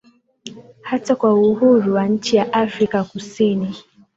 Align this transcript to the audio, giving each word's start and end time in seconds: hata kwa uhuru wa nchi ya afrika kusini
hata 0.81 1.15
kwa 1.15 1.33
uhuru 1.33 1.93
wa 1.93 2.07
nchi 2.07 2.35
ya 2.35 2.53
afrika 2.53 3.03
kusini 3.03 3.75